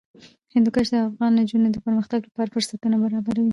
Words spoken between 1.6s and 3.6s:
د پرمختګ لپاره فرصتونه برابروي.